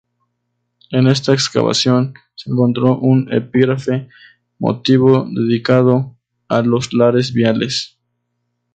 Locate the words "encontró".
2.49-2.97